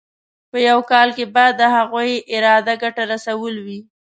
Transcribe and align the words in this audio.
په 0.51 0.57
یو 0.69 0.79
کار 0.91 1.07
کې 1.15 1.25
به 1.33 1.45
د 1.59 1.61
هغوی 1.75 2.11
اراده 2.35 2.73
ګټه 2.83 3.03
رسول 3.13 3.53
وي. 3.65 3.79